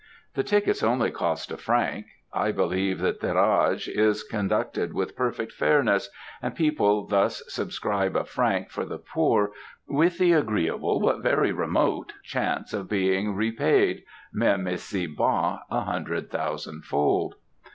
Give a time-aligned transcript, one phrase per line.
[0.33, 2.07] The tickets only cost a franc.
[2.33, 6.09] I believe the tirage is conducted with perfect fairness;
[6.41, 9.51] and people thus subscribe a franc for the poor,
[9.87, 14.01] with the agreeable, but very remote, chance of being repaid,
[14.35, 17.35] même ici bas, a hundred thousand fold.